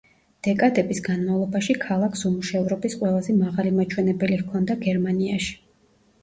დეკადების 0.45 1.01
განმავლობაში 1.07 1.75
ქალაქს 1.83 2.25
უმუშევრობის 2.29 2.97
ყველაზე 3.03 3.37
მაღალი 3.43 3.75
მაჩვენებელი 3.77 4.41
ჰქონდა 4.41 4.79
გერმანიაში. 4.89 5.55